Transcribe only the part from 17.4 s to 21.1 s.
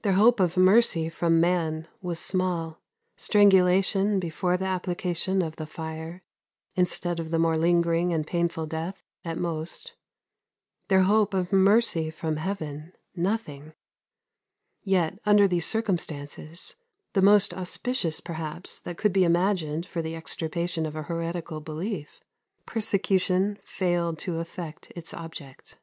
auspicious perhaps that could be imagined for the extirpation of a